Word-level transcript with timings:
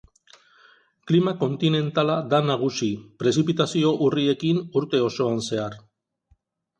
Klima 1.09 1.33
kontinentala 1.41 2.15
da 2.31 2.39
nagusi 2.45 2.89
prezipitazio 3.23 3.91
urriekin 4.07 4.63
urte 4.81 5.03
osoan 5.09 5.45
zehar. 5.51 5.77